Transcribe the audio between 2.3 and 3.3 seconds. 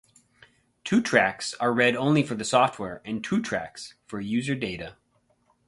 the software, and